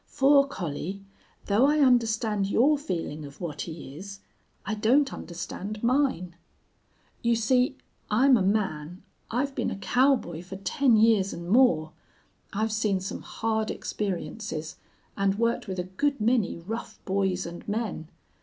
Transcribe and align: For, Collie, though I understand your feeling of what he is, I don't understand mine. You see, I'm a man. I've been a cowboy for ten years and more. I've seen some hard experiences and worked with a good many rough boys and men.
For, 0.07 0.47
Collie, 0.47 1.03
though 1.45 1.67
I 1.67 1.77
understand 1.81 2.47
your 2.47 2.75
feeling 2.75 3.23
of 3.23 3.39
what 3.39 3.61
he 3.61 3.95
is, 3.95 4.21
I 4.65 4.73
don't 4.73 5.13
understand 5.13 5.83
mine. 5.83 6.35
You 7.21 7.35
see, 7.35 7.77
I'm 8.09 8.35
a 8.35 8.41
man. 8.41 9.03
I've 9.29 9.53
been 9.53 9.69
a 9.69 9.75
cowboy 9.75 10.41
for 10.41 10.55
ten 10.55 10.95
years 10.97 11.33
and 11.33 11.47
more. 11.47 11.91
I've 12.51 12.71
seen 12.71 12.99
some 12.99 13.21
hard 13.21 13.69
experiences 13.69 14.77
and 15.15 15.37
worked 15.37 15.67
with 15.67 15.77
a 15.77 15.83
good 15.83 16.19
many 16.19 16.57
rough 16.57 16.97
boys 17.05 17.45
and 17.45 17.67
men. 17.67 18.09